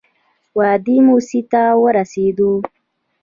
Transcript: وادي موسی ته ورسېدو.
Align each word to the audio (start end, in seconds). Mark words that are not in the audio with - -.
وادي 0.57 0.97
موسی 1.07 1.39
ته 1.51 1.61
ورسېدو. 1.83 2.51